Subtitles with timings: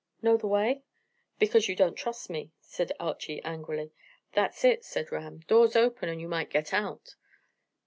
[0.23, 0.81] Know the way?"
[1.37, 3.91] "Because you don't trust me," said Archy angrily.
[4.33, 5.41] "That's it," said Ram.
[5.45, 7.13] "Door's open, and you might get out."